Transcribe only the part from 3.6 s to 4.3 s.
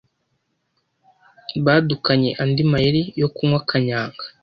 Kanyanga